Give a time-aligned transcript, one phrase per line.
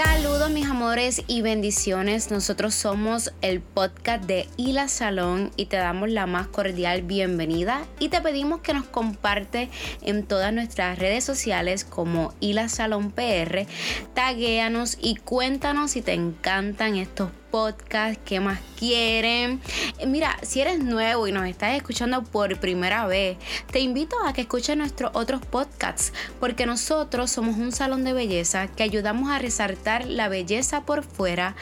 [0.00, 2.30] ya Saludos mis amores y bendiciones.
[2.30, 8.10] Nosotros somos el podcast de Hila Salón y te damos la más cordial bienvenida y
[8.10, 9.70] te pedimos que nos comparte
[10.02, 13.66] en todas nuestras redes sociales como Hila Salón PR.
[14.12, 19.60] Taguéanos y cuéntanos si te encantan estos podcast, qué más quieren.
[20.06, 23.36] Mira, si eres nuevo y nos estás escuchando por primera vez,
[23.70, 28.68] te invito a que escuches nuestros otros podcasts, porque nosotros somos un salón de belleza
[28.68, 31.56] que ayudamos a resaltar la belleza por fuera,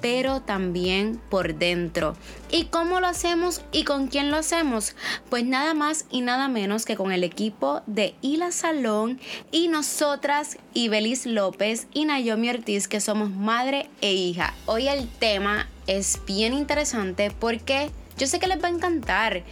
[0.00, 2.14] pero también por dentro.
[2.50, 4.94] ¿Y cómo lo hacemos y con quién lo hacemos?
[5.30, 9.20] Pues nada más y nada menos que con el equipo de Hila Salón
[9.50, 14.54] y nosotras, Ibelis López y Naomi Ortiz, que somos madre e hija.
[14.66, 17.90] Hoy el tema es bien interesante porque
[18.22, 19.42] yo sé que les va a encantar.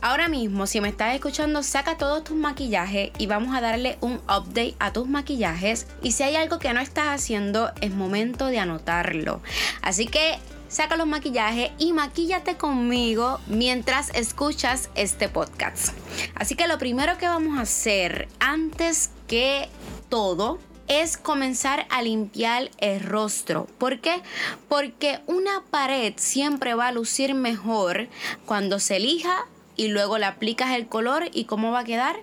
[0.00, 4.20] Ahora mismo, si me estás escuchando, saca todos tus maquillajes y vamos a darle un
[4.28, 5.88] update a tus maquillajes.
[6.00, 9.42] Y si hay algo que no estás haciendo, es momento de anotarlo.
[9.82, 15.88] Así que saca los maquillajes y maquíllate conmigo mientras escuchas este podcast.
[16.36, 19.68] Así que lo primero que vamos a hacer antes que
[20.08, 23.68] todo es comenzar a limpiar el rostro.
[23.78, 24.20] ¿Por qué?
[24.68, 28.08] Porque una pared siempre va a lucir mejor
[28.44, 29.46] cuando se elija
[29.76, 32.16] y luego le aplicas el color y cómo va a quedar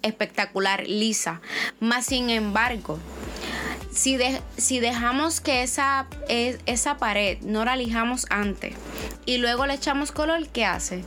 [0.00, 1.42] espectacular, lisa.
[1.78, 2.98] Más sin embargo,
[3.92, 4.16] si,
[4.80, 8.74] dejamos que esa, esa pared no la lijamos antes
[9.26, 11.04] y luego le echamos color, ¿qué hace?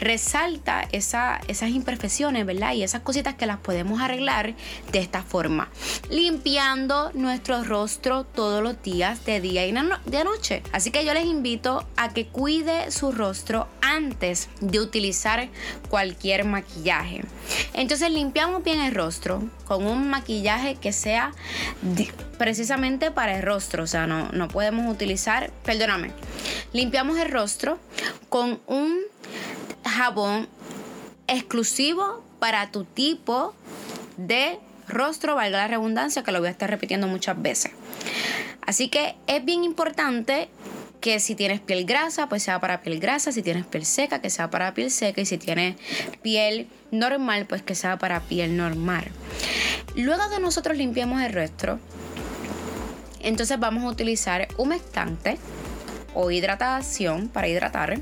[0.00, 2.72] Resalta esas imperfecciones, ¿verdad?
[2.74, 4.54] Y esas cositas que las podemos arreglar
[4.92, 5.68] de esta forma.
[6.10, 9.72] Limpiando nuestro rostro todos los días, de día y
[10.06, 10.62] de noche.
[10.72, 15.48] Así que yo les invito a que cuide su rostro antes de utilizar
[15.88, 17.24] cualquier maquillaje.
[17.74, 21.32] Entonces limpiamos bien el rostro con un maquillaje que sea
[22.38, 23.82] precisamente para el rostro.
[23.84, 26.12] O sea, no, no podemos utilizar, perdóname,
[26.72, 27.78] limpiamos el rostro
[28.28, 28.98] con un
[29.98, 30.48] jabón
[31.26, 33.52] exclusivo para tu tipo
[34.16, 37.72] de rostro, valga la redundancia, que lo voy a estar repitiendo muchas veces.
[38.64, 40.48] Así que es bien importante
[41.00, 44.30] que si tienes piel grasa, pues sea para piel grasa, si tienes piel seca, que
[44.30, 45.76] sea para piel seca, y si tienes
[46.22, 49.04] piel normal, pues que sea para piel normal.
[49.96, 51.80] Luego de nosotros limpiamos el rostro,
[53.20, 55.38] entonces vamos a utilizar humectante
[56.14, 58.00] o hidratación para hidratar.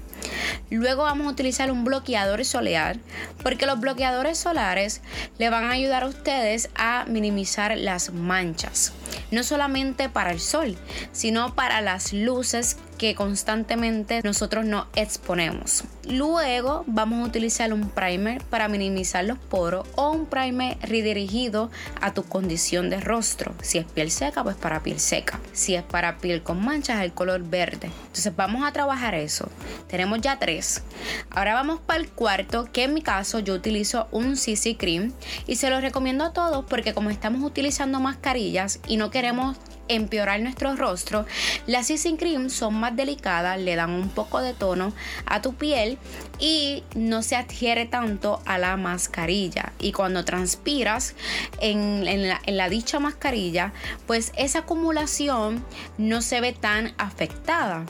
[0.71, 2.99] Luego vamos a utilizar un bloqueador solar
[3.43, 5.01] porque los bloqueadores solares
[5.39, 8.93] le van a ayudar a ustedes a minimizar las manchas.
[9.31, 10.77] No solamente para el sol,
[11.13, 15.85] sino para las luces que constantemente nosotros nos exponemos.
[16.09, 21.71] Luego vamos a utilizar un primer para minimizar los poros o un primer redirigido
[22.01, 23.55] a tu condición de rostro.
[23.61, 25.41] Si es piel seca, pues para piel seca.
[25.53, 27.91] Si es para piel con manchas, el color verde.
[28.07, 29.49] Entonces vamos a trabajar eso.
[29.89, 30.83] Tenemos ya tres.
[31.31, 35.13] Ahora vamos para el cuarto, que en mi caso yo utilizo un CC Cream
[35.47, 39.57] y se lo recomiendo a todos porque como estamos utilizando mascarillas y no queremos
[39.89, 41.27] empeorar nuestro rostro,
[41.67, 44.93] las CC Cream son más delicadas, le dan un poco de tono
[45.27, 45.99] a tu piel
[46.39, 49.73] y no se adhiere tanto a la mascarilla.
[49.79, 51.15] Y cuando transpiras
[51.61, 53.73] en, la, dicha mascarilla,
[54.07, 55.65] pues esa acumulación
[55.99, 57.85] no se ve tan afectada.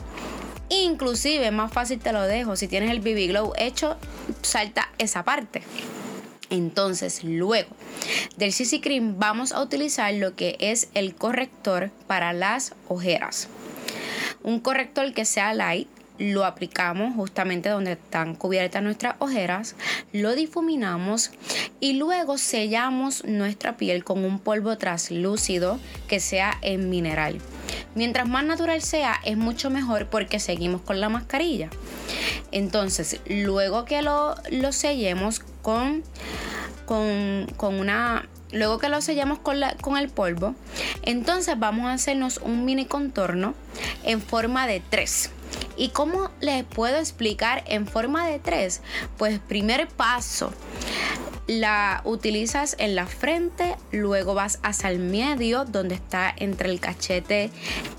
[0.69, 3.97] Inclusive, más fácil te lo dejo, si tienes el BB Glow hecho,
[4.41, 5.63] salta esa parte.
[6.49, 7.69] Entonces, luego
[8.37, 13.49] del CC Cream vamos a utilizar lo que es el corrector para las ojeras.
[14.43, 15.87] Un corrector que sea light,
[16.19, 19.75] lo aplicamos justamente donde están cubiertas nuestras ojeras,
[20.13, 21.31] lo difuminamos
[21.79, 27.39] y luego sellamos nuestra piel con un polvo translúcido que sea en mineral.
[27.95, 31.69] Mientras más natural sea, es mucho mejor porque seguimos con la mascarilla.
[32.51, 39.75] Entonces, luego que lo, lo sellemos con, con, una luego que lo sellamos con, la,
[39.75, 40.55] con, el polvo,
[41.01, 43.53] entonces vamos a hacernos un mini contorno
[44.03, 45.31] en forma de 3.
[45.75, 48.81] ¿Y cómo les puedo explicar en forma de 3?
[49.17, 50.53] Pues primer paso,
[51.47, 57.51] la utilizas en la frente, luego vas hacia el medio donde está entre el cachete,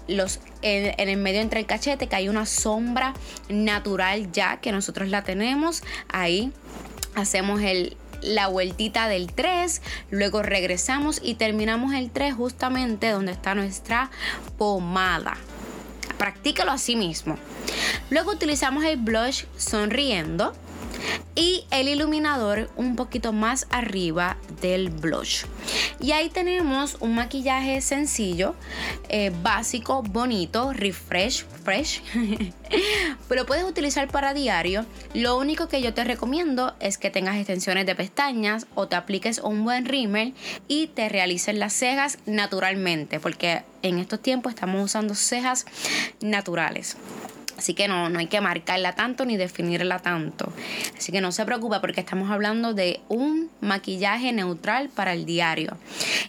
[0.07, 3.13] los, en, en, el medio entre el cachete que hay una sombra
[3.51, 6.51] natural ya que nosotros la tenemos ahí
[7.19, 7.61] hacemos
[8.23, 14.11] la vueltita del 3, luego regresamos y terminamos el 3 justamente donde está nuestra
[14.57, 15.37] pomada.
[16.17, 17.39] Practícalo así mismo.
[18.11, 20.53] Luego utilizamos el blush sonriendo
[21.35, 25.45] y el iluminador un poquito más arriba del blush.
[26.01, 28.55] Y ahí tenemos un maquillaje sencillo,
[29.09, 32.03] eh, básico, bonito, refresh, fresh.
[33.29, 34.85] Pero puedes utilizar para diario.
[35.15, 39.39] Lo único que yo te recomiendo es que tengas extensiones de pestañas o te apliques
[39.39, 40.35] un buen rímel
[40.67, 45.67] y te realices las cejas naturalmente, porque en estos tiempos estamos usando cejas
[46.21, 46.97] naturales.
[47.59, 50.53] Así que no, no hay que marcarla tanto ni definirla tanto.
[50.97, 55.77] Así que no se preocupe porque estamos hablando de un maquillaje neutral para el diario.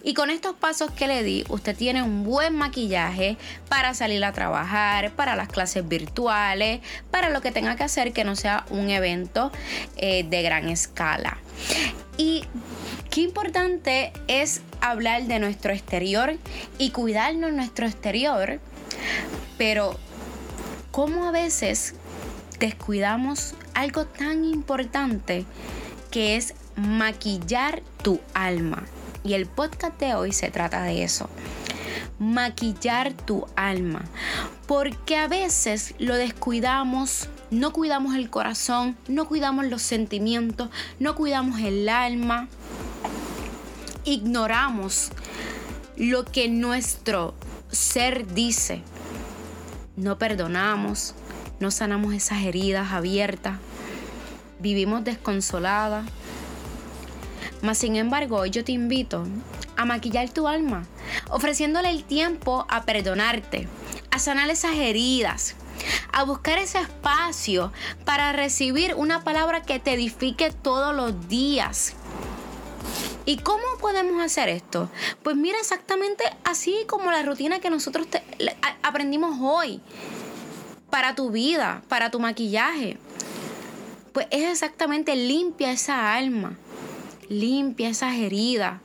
[0.03, 3.37] Y con estos pasos que le di, usted tiene un buen maquillaje
[3.69, 6.81] para salir a trabajar, para las clases virtuales,
[7.11, 9.51] para lo que tenga que hacer que no sea un evento
[9.97, 11.37] eh, de gran escala.
[12.17, 12.43] Y
[13.11, 16.37] qué importante es hablar de nuestro exterior
[16.79, 18.59] y cuidarnos nuestro exterior,
[19.59, 19.95] pero
[20.99, 21.93] cómo a veces
[22.59, 25.45] descuidamos algo tan importante
[26.11, 28.83] que es maquillar tu alma.
[29.23, 31.29] Y el podcast de hoy se trata de eso.
[32.19, 34.03] Maquillar tu alma.
[34.67, 40.69] Porque a veces lo descuidamos, no cuidamos el corazón, no cuidamos los sentimientos,
[40.99, 42.49] no cuidamos el alma.
[44.03, 45.11] Ignoramos
[45.95, 47.35] lo que nuestro
[47.71, 48.83] ser dice
[49.99, 51.13] no perdonamos,
[51.59, 53.57] no sanamos esas heridas abiertas,
[54.59, 56.05] vivimos desconsoladas.
[57.61, 59.25] Mas sin embargo, hoy yo te invito
[59.75, 60.85] a maquillar tu alma,
[61.29, 63.67] ofreciéndole el tiempo a perdonarte,
[64.11, 65.55] a sanar esas heridas,
[66.13, 67.73] a buscar ese espacio
[68.05, 71.95] para recibir una palabra que te edifique todos los días.
[73.29, 74.89] ¿Y cómo podemos hacer esto?
[75.21, 78.07] Pues mira exactamente así como la rutina que nosotros
[78.81, 79.81] aprendimos hoy
[80.89, 82.97] para tu vida, para tu maquillaje.
[84.13, 86.57] Pues es exactamente limpia esa alma,
[87.29, 88.79] limpia esas heridas,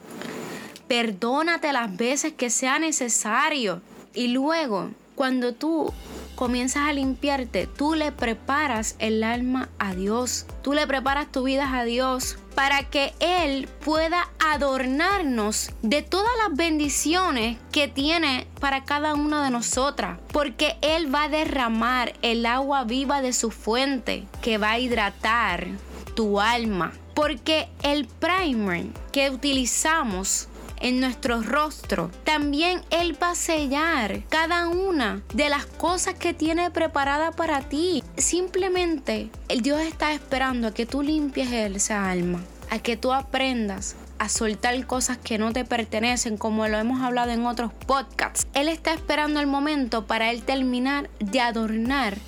[0.88, 3.80] perdónate las veces que sea necesario.
[4.12, 5.90] Y luego, cuando tú
[6.34, 11.78] comienzas a limpiarte, tú le preparas el alma a Dios, tú le preparas tu vida
[11.78, 19.14] a Dios para que Él pueda adornarnos de todas las bendiciones que tiene para cada
[19.14, 24.58] una de nosotras, porque Él va a derramar el agua viva de su fuente que
[24.58, 25.68] va a hidratar
[26.14, 30.48] tu alma, porque el primer que utilizamos
[30.84, 32.10] en nuestro rostro.
[32.24, 38.04] También Él va a sellar cada una de las cosas que tiene preparada para ti.
[38.18, 43.96] Simplemente el Dios está esperando a que tú limpies esa alma, a que tú aprendas
[44.18, 48.46] a soltar cosas que no te pertenecen, como lo hemos hablado en otros podcasts.
[48.52, 52.18] Él está esperando el momento para él terminar de adornar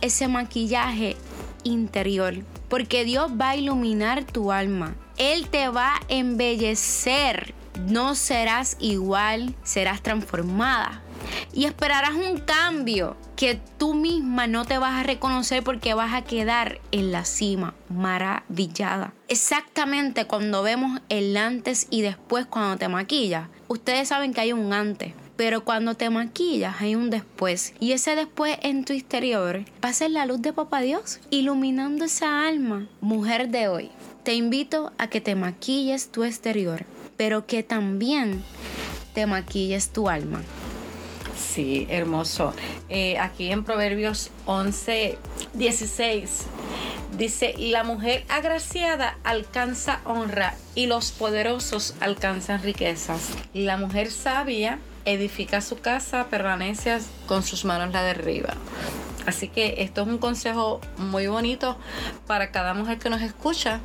[0.00, 1.16] ese maquillaje
[1.62, 2.36] interior,
[2.68, 4.94] porque Dios va a iluminar tu alma.
[5.18, 7.47] Él te va a embellecer
[7.86, 11.02] no serás igual, serás transformada.
[11.52, 16.22] Y esperarás un cambio que tú misma no te vas a reconocer porque vas a
[16.22, 19.12] quedar en la cima, maravillada.
[19.28, 23.48] Exactamente cuando vemos el antes y después cuando te maquillas.
[23.68, 27.74] Ustedes saben que hay un antes, pero cuando te maquillas hay un después.
[27.80, 32.04] Y ese después en tu exterior va a ser la luz de Papá Dios, iluminando
[32.06, 32.88] esa alma.
[33.00, 33.90] Mujer de hoy,
[34.24, 36.86] te invito a que te maquilles tu exterior
[37.18, 38.42] pero que también
[39.12, 40.40] te maquilles tu alma.
[41.36, 42.54] Sí, hermoso.
[42.88, 45.18] Eh, aquí en Proverbios 11,
[45.54, 46.46] 16
[47.16, 53.30] dice, la mujer agraciada alcanza honra y los poderosos alcanzan riquezas.
[53.52, 58.54] La mujer sabia edifica su casa, permanece con sus manos la derriba.
[59.26, 61.76] Así que esto es un consejo muy bonito
[62.26, 63.80] para cada mujer que nos escucha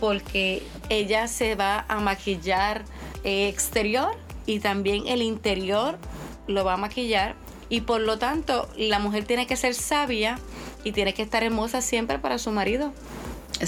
[0.00, 2.84] porque ella se va a maquillar
[3.24, 5.98] eh, exterior y también el interior
[6.46, 7.34] lo va a maquillar
[7.68, 10.38] y por lo tanto la mujer tiene que ser sabia
[10.84, 12.92] y tiene que estar hermosa siempre para su marido.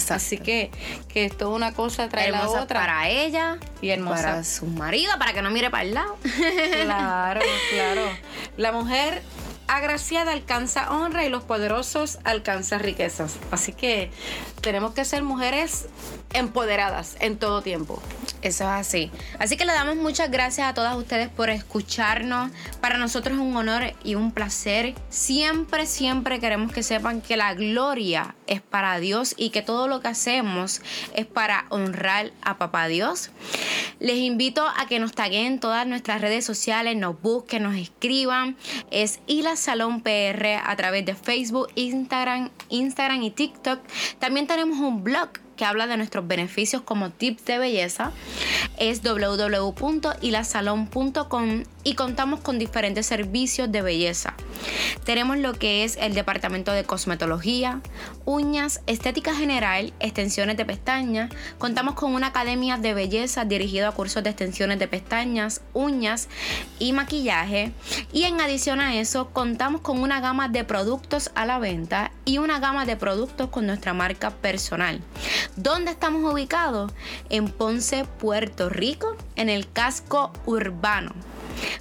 [0.09, 0.71] Así que,
[1.09, 2.79] que esto es una cosa trae la otra.
[2.79, 4.23] Para ella y hermosa.
[4.23, 6.17] para su marido, para que no mire para el lado.
[6.83, 7.41] Claro,
[7.73, 8.01] claro.
[8.57, 9.21] La mujer
[9.67, 13.35] agraciada alcanza honra y los poderosos alcanzan riquezas.
[13.51, 14.11] Así que
[14.61, 15.87] tenemos que ser mujeres
[16.33, 18.01] empoderadas en todo tiempo.
[18.41, 19.11] Eso es así.
[19.37, 22.51] Así que le damos muchas gracias a todas ustedes por escucharnos.
[22.79, 24.95] Para nosotros es un honor y un placer.
[25.09, 30.01] Siempre, siempre queremos que sepan que la gloria es para Dios y que todo lo
[30.01, 30.81] que hacemos
[31.13, 33.29] es para honrar a Papá Dios.
[33.99, 38.57] Les invito a que nos taguen en todas nuestras redes sociales, nos busquen, nos escriban.
[38.89, 43.79] Es Ila Salón PR a través de Facebook, Instagram, Instagram y TikTok.
[44.17, 48.11] También tenemos un blog que habla de nuestros beneficios como tips de belleza
[48.77, 54.33] es www.ilasalon.com y contamos con diferentes servicios de belleza.
[55.05, 57.79] Tenemos lo que es el departamento de cosmetología,
[58.25, 61.31] uñas, estética general, extensiones de pestañas.
[61.57, 66.27] Contamos con una academia de belleza dirigida a cursos de extensiones de pestañas, uñas
[66.79, 67.71] y maquillaje.
[68.13, 72.37] Y en adición a eso, contamos con una gama de productos a la venta y
[72.37, 75.01] una gama de productos con nuestra marca personal.
[75.55, 76.91] ¿Dónde estamos ubicados?
[77.29, 81.13] En Ponce, Puerto Rico, en el casco urbano.